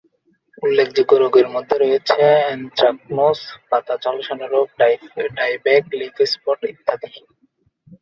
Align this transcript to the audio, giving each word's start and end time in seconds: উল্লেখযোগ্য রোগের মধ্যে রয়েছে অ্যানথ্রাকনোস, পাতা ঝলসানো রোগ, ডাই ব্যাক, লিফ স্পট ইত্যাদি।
উল্লেখযোগ্য 0.63 1.13
রোগের 1.23 1.47
মধ্যে 1.55 1.75
রয়েছে 1.77 2.15
অ্যানথ্রাকনোস, 2.37 3.39
পাতা 3.69 3.95
ঝলসানো 4.03 4.45
রোগ, 4.53 4.67
ডাই 4.79 5.53
ব্যাক, 5.65 5.83
লিফ 5.99 6.15
স্পট 6.33 6.59
ইত্যাদি। 6.71 7.09